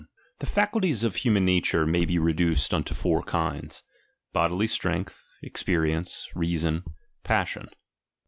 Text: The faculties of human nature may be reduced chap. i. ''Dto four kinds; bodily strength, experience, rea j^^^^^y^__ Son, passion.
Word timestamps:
The 0.39 0.47
faculties 0.47 1.03
of 1.03 1.17
human 1.17 1.45
nature 1.45 1.85
may 1.85 2.05
be 2.05 2.17
reduced 2.17 2.71
chap. 2.71 2.79
i. 2.79 2.81
''Dto 2.81 2.95
four 2.95 3.21
kinds; 3.21 3.83
bodily 4.33 4.65
strength, 4.65 5.21
experience, 5.43 6.27
rea 6.33 6.55
j^^^^^y^__ 6.55 6.59
Son, 6.61 6.83
passion. 7.23 7.69